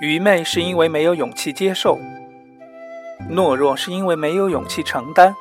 [0.00, 1.98] 愚昧是因为没有勇气接受，
[3.30, 5.34] 懦弱是因为没有勇气承担，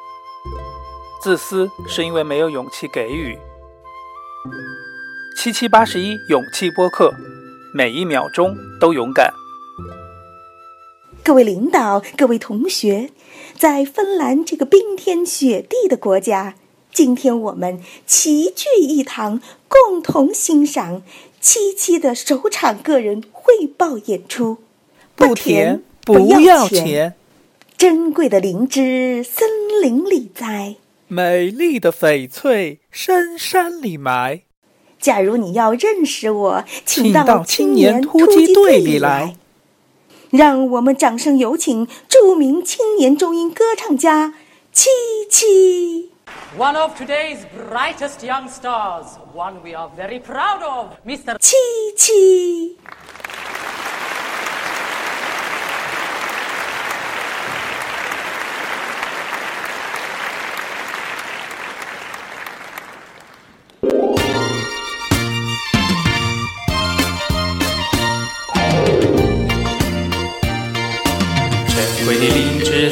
[1.21, 3.37] 自私是因为没有勇气给予。
[5.37, 7.13] 七七八十一勇气播客，
[7.73, 9.33] 每一秒钟都勇敢。
[11.23, 13.11] 各位领导，各位同学，
[13.55, 16.55] 在芬兰这个冰天雪地的国家，
[16.99, 19.39] 今天我们齐聚一堂，
[19.69, 21.01] 共同欣赏
[21.39, 24.57] 七七的首场个人汇报演出。
[25.15, 27.13] 不甜，不要钱，
[27.77, 29.47] 珍贵的灵芝森
[29.81, 30.75] 林里栽，
[31.07, 34.41] 美丽的翡翠深山里埋。
[34.99, 39.37] 假如你要认识我，请到青年突击队里来。
[40.31, 44.33] 让我们掌声有请著名青年中音歌唱家
[44.73, 44.89] 七
[45.29, 46.08] 七。
[46.55, 51.37] One of today's brightest young stars, one we are very proud of, Mr.
[51.37, 51.55] 七
[51.95, 52.75] 七。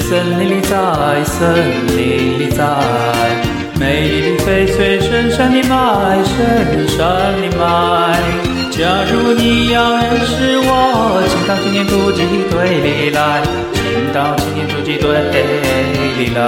[0.09, 0.77] 森林里在，
[1.25, 1.53] 森
[1.97, 2.63] 林里在，
[3.77, 8.17] 美丽的翡翠深山里埋，深山里埋。
[8.71, 13.41] 假如你要认识我，请到青年突击队里来，
[13.73, 13.83] 请
[14.13, 15.11] 到青年突击队
[16.17, 16.39] 里来。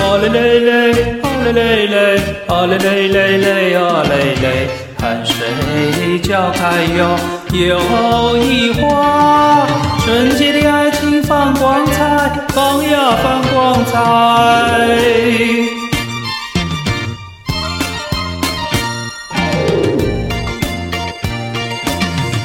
[0.00, 7.16] 啊嘞嘞嘞，啊嘞嘞嘞，啊嘞嘞嘞嘞，啊嘞嘞，看谁叫开哟
[7.52, 9.64] 又一花，
[10.04, 10.90] 纯洁的爱。
[11.30, 13.92] 放光彩，放呀放光彩。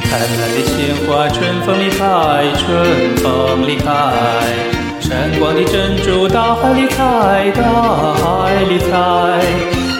[0.04, 1.98] 灿烂的鲜花，春风里开，
[2.60, 3.90] 春风里开。
[5.02, 7.64] 闪光的珍珠，大海里采，大
[8.14, 8.92] 海里采。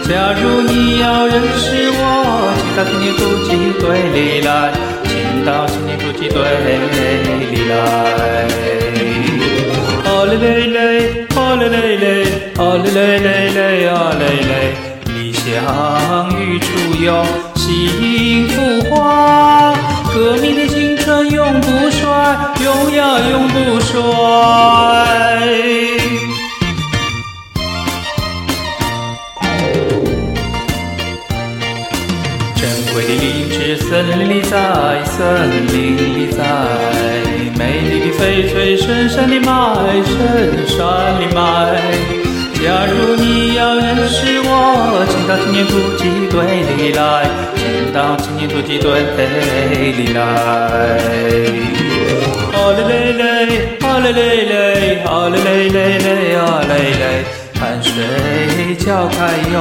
[0.08, 3.50] 假如你要认识我，请到青年突击
[3.80, 3.84] 队
[4.14, 4.70] 里来，
[5.46, 6.42] 到青年突击队
[7.52, 7.74] 里来。
[10.08, 12.04] 哦嘞嘞嘞，哦嘞嘞嘞，
[12.58, 14.74] 哦嘞嘞嘞嘞，哦嘞嘞，
[15.14, 15.40] 理想
[16.40, 16.66] 与出
[17.00, 17.24] 游，
[17.54, 19.72] 幸福花，
[20.12, 22.02] 革命的青春永不衰，
[22.64, 25.35] 永呀永不衰。
[34.28, 34.56] 里在，
[35.04, 36.42] 森林里在。
[37.58, 40.76] 美丽的翡翠深山里埋，深山
[41.20, 41.38] 里埋。
[42.54, 44.48] 假如你要认识我，
[45.08, 46.34] 请到青年突击队
[46.76, 49.02] 里来，请到青年突击队
[49.92, 50.20] 里来。
[52.52, 54.52] 啊嘞嘞嘞，啊嘞嘞嘞，
[55.04, 59.16] 啊嘞嘞嘞嘞，啊嘞嘞，看谁叫开
[59.52, 59.54] 哟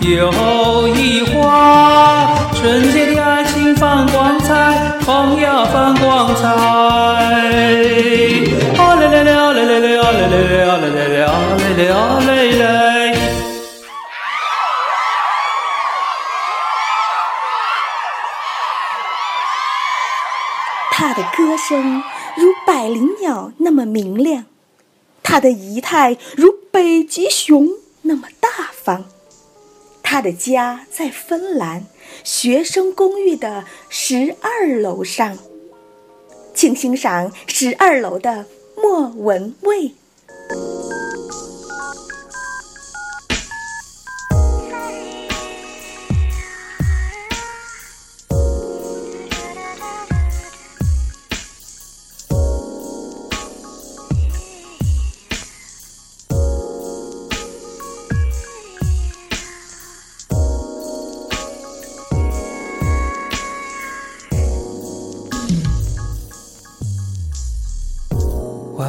[0.00, 3.41] 又一花，纯洁的爱
[3.76, 6.42] 放光彩，放呀放光彩。
[20.94, 22.02] 他的歌声
[22.36, 24.44] 如百灵鸟那么明亮，
[25.22, 27.68] 他的仪态如北极熊
[28.02, 29.11] 那么大方。
[30.12, 31.86] 他的家在芬兰
[32.22, 35.38] 学生公寓的十二楼上，
[36.52, 38.44] 请欣赏十二楼的
[38.76, 39.94] 莫文蔚。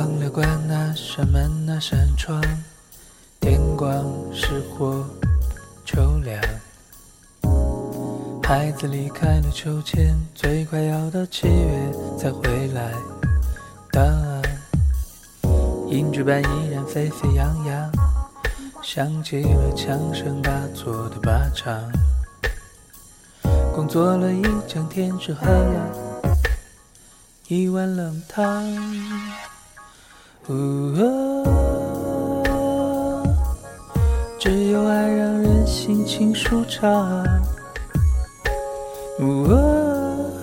[0.03, 2.43] 忘了关那扇门那扇窗，
[3.39, 4.03] 天光
[4.33, 5.05] 是火，
[5.85, 6.41] 秋凉。
[8.43, 11.89] 孩子离开了秋千，最快要到七月
[12.19, 12.91] 才回来。
[13.93, 14.41] 答案，
[15.87, 17.89] 银纸板依然沸沸扬扬，
[18.81, 21.81] 响起了枪声大作的靶场。
[23.73, 26.27] 工作了一整天，只喝了
[27.47, 28.69] 一碗冷汤。
[30.47, 30.53] 哦
[34.37, 37.25] 只有爱让人心情舒畅。
[39.19, 40.39] 哦，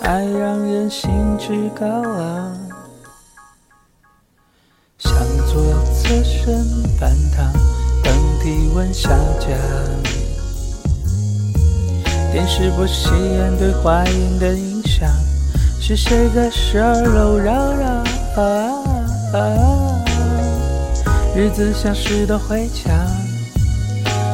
[0.00, 2.58] 爱让人兴致高昂，
[4.98, 5.12] 向
[5.46, 5.62] 左
[5.94, 6.66] 侧身
[6.98, 7.52] 半躺，
[8.02, 8.12] 等
[8.42, 9.48] 体温下降。
[12.32, 15.08] 电视不吸烟对怀孕的影响，
[15.84, 18.04] 是谁在十二楼嚷嚷？
[21.34, 22.94] 日子像是道灰墙，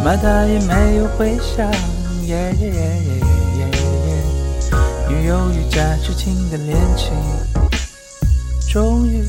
[0.05, 1.67] 马达也没有回响。
[5.09, 7.15] 女友与假知情的恋情，
[8.71, 9.25] 终于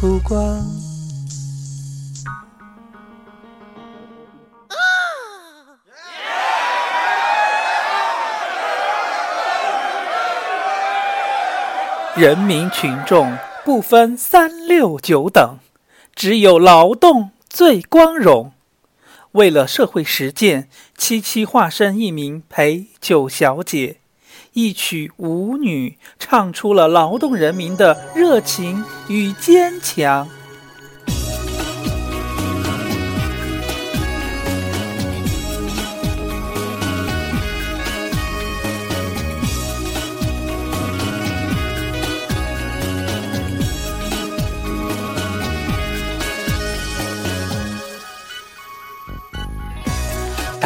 [0.00, 0.64] 曝光。
[12.14, 15.56] 人民群众不分三六九等，
[16.14, 18.52] 只有劳动最光荣。
[19.30, 23.96] 为了社会实践，七七化身一名陪酒小姐，
[24.52, 30.28] 一曲舞女唱出了劳动人民的热情与坚强。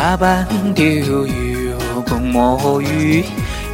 [0.06, 0.86] 沙盘调
[1.26, 1.68] 玉
[2.06, 3.24] 共墨玉，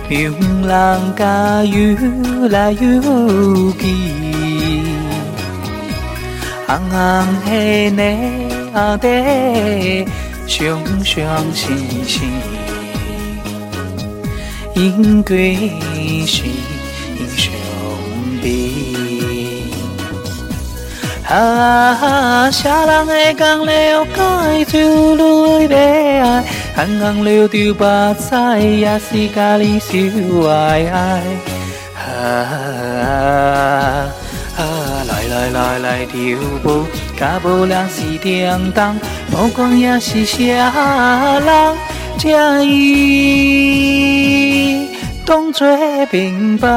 [0.08, 3.86] 明朗家有来有去，
[6.66, 8.16] 红红黑黑
[8.72, 10.06] 红黑，
[10.46, 11.68] 雄雄雌
[12.06, 12.22] 雌，
[14.74, 15.54] 鹰对
[16.26, 16.48] 雄
[17.36, 17.52] 雄
[18.42, 18.91] 比。
[21.32, 26.44] 啊，谁人会讲了解就来悲哀，
[26.76, 31.22] 行行了丢白菜，也是家己受爱爱。
[31.96, 32.04] 啊
[34.58, 34.60] 啊，
[35.08, 36.20] 来来来来跳
[36.64, 36.84] 舞，
[37.18, 38.94] 甲无人是叮当，
[39.30, 40.68] 不管也是谁人，
[42.18, 44.06] 正伊
[45.24, 45.66] 当作
[46.10, 46.68] 平凡。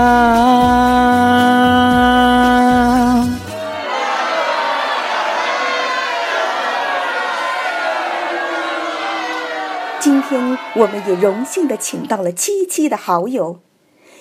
[10.77, 13.61] 我们也荣幸地请到了七七的好友，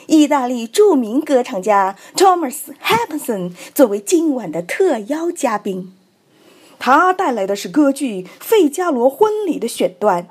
[0.06, 5.92] 意大利著名歌唱家 Thomas Hampson 作为今晚的特邀嘉宾。
[6.78, 10.22] 他带来的是歌剧《费加罗婚礼》的选段，《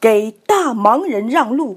[0.00, 1.74] 给大忙人让路》。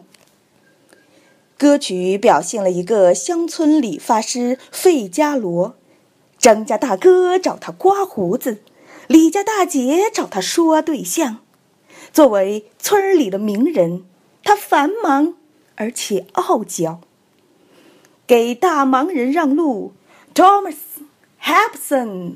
[1.57, 5.75] 歌曲表现了一个乡村理发师费加罗，
[6.37, 8.59] 张家大哥找他刮胡子，
[9.07, 11.39] 李家大姐找他说对象。
[12.13, 14.05] 作为村里的名人，
[14.43, 15.33] 他繁忙
[15.75, 17.01] 而且傲娇。
[18.27, 19.93] 给大忙人让路
[20.35, 20.75] ，Thomas
[21.41, 22.35] Hepson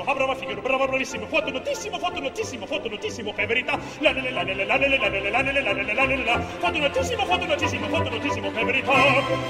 [0.00, 3.78] Figaro, ah brava Figaro, brava bravissimo, fatto notissimo, fatto notissimo, fatto notissimo, che verità.
[3.98, 6.16] La la la la la la la la la la la la la la la
[6.16, 8.92] la fatto notissimo, fatto notissimo, fatto notissimo, che verità.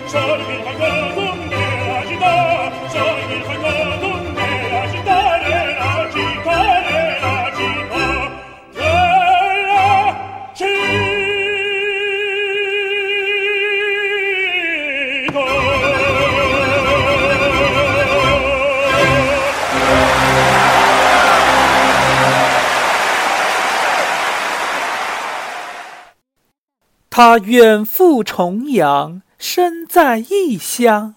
[0.07, 7.00] Salve il Fagaro, con me agita, salve il Fagaro, con me agitare, agitare.
[27.23, 31.17] 他远赴重洋，身在异乡。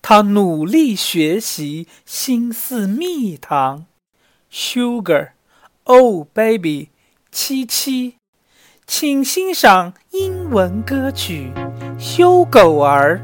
[0.00, 3.84] 他努力学习，心似蜜糖。
[4.50, 6.88] Sugar，Oh baby，
[7.30, 8.14] 七七，
[8.86, 11.52] 请欣赏英文歌曲
[12.00, 13.18] 《修狗儿》。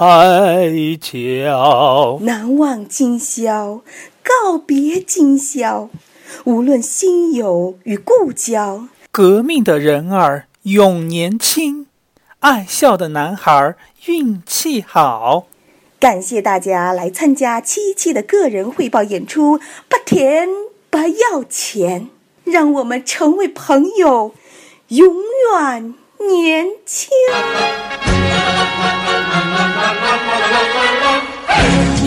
[0.00, 3.80] 海角，难忘今宵，
[4.22, 5.90] 告别今宵。
[6.44, 11.88] 无论新友与故交，革命的人儿永年轻，
[12.38, 13.74] 爱笑的男孩
[14.06, 15.48] 运气好。
[15.98, 20.48] 感谢大家来参加七七的个人汇报演出，不甜
[20.90, 22.08] 不要钱，
[22.44, 24.32] 让我们成为朋友，
[24.90, 25.16] 永
[25.56, 27.08] 远年轻。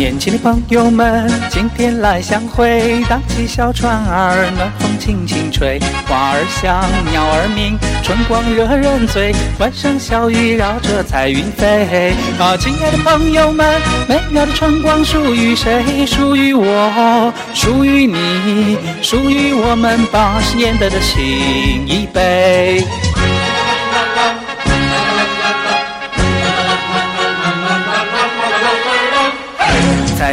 [0.02, 12.16] 年轻的朋友们，今天来相会，荡起小船儿，暖风轻轻吹，花儿香，鸟儿鸣，春光惹人醉，欢声笑语绕着彩云飞。
[12.40, 13.80] 啊，亲爱的朋友们，
[14.10, 16.04] 美妙的春光属于谁？
[16.08, 22.84] 属于我，属于你，属于我们八十年代的新一辈。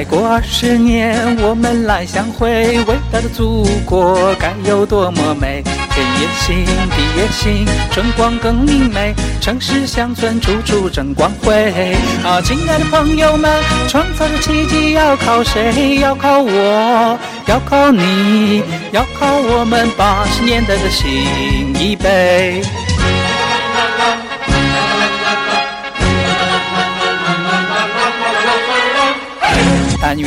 [0.09, 5.63] 过二十年，我们来相会，伟大的祖国该有多么美！
[5.95, 11.95] 天也新，地也新，春光更明媚，城市乡村处处争光辉。
[12.25, 15.99] 啊，亲爱的朋友们，创造的奇迹要靠谁？
[16.01, 18.63] 要靠我，要靠你，
[18.93, 21.07] 要靠我们八十年代的新
[21.79, 22.63] 一辈。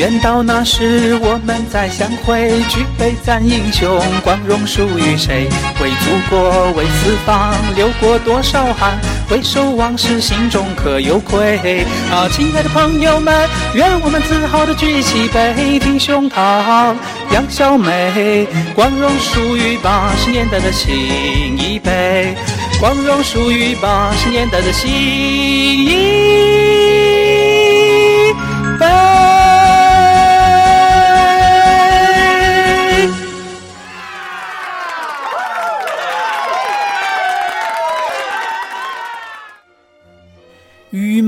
[0.01, 5.47] 愿到那时我们再相会，举杯赞英雄，光荣属于谁？
[5.79, 8.97] 为祖国，为四方，流过多少汗？
[9.29, 11.85] 回首往事，心中可有愧？
[12.11, 16.95] 啊，亲爱的朋友们，愿我们自豪地举起杯，挺胸膛，
[17.31, 20.89] 扬笑眉，光荣属于八十年代的新
[21.59, 22.33] 一辈，
[22.79, 25.91] 光荣属于八十年代的新一
[28.79, 29.10] 辈。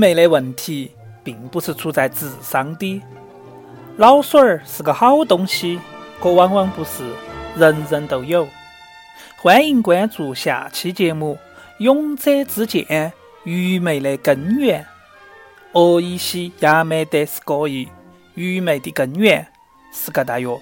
[0.04, 0.90] 愚昧的问题
[1.22, 3.00] 并不是出在智商的，
[3.96, 5.80] 脑水儿是个好东西，
[6.20, 7.02] 可往往不是
[7.56, 8.46] 人人都有。
[9.38, 11.38] 欢迎关注下期节目
[11.82, 14.82] 《勇者之剑：愚昧的根源》。
[15.72, 17.88] 俄伊西亚美德斯戈伊，
[18.34, 19.46] 愚昧的根源
[19.90, 20.60] 是个大药。